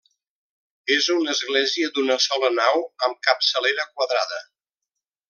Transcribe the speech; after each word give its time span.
És 0.95 1.09
una 1.15 1.35
església 1.37 1.91
d'una 1.97 2.17
sola 2.27 2.49
nau 2.57 2.83
amb 3.09 3.21
capçalera 3.29 3.87
quadrada. 3.93 4.41